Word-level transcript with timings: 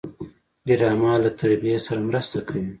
ډرامه 0.67 1.11
له 1.23 1.29
تربیې 1.39 1.77
سره 1.85 1.99
مرسته 2.09 2.37
کوي 2.47 2.65